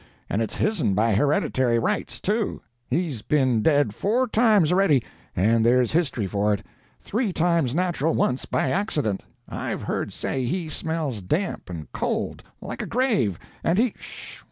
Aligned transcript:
And 0.31 0.41
it's 0.41 0.57
his'n 0.57 0.95
by 0.95 1.13
hereditary 1.13 1.77
rights, 1.77 2.19
too; 2.19 2.63
he's 2.89 3.21
been 3.21 3.61
dead 3.61 3.93
four 3.93 4.27
times 4.27 4.71
a'ready, 4.71 5.03
and 5.35 5.63
there's 5.63 5.91
history 5.91 6.25
for 6.25 6.51
it. 6.55 6.65
Three 6.99 7.31
times 7.31 7.75
natural, 7.75 8.15
once 8.15 8.45
by 8.45 8.71
accident. 8.71 9.21
I've 9.47 9.83
heard 9.83 10.11
say 10.11 10.43
he 10.43 10.69
smells 10.69 11.21
damp 11.21 11.69
and 11.69 11.91
cold, 11.91 12.41
like 12.61 12.81
a 12.81 12.87
grave. 12.87 13.37
And 13.63 13.77
he" 13.77 13.93
"'Sh! 13.99 14.39